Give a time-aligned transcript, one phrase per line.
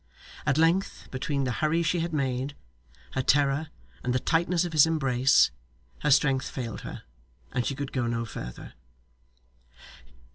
[0.47, 2.55] At length, between the hurry she had made,
[3.11, 3.67] her terror,
[4.03, 5.51] and the tightness of his embrace,
[5.99, 7.03] her strength failed her,
[7.51, 8.73] and she could go no further.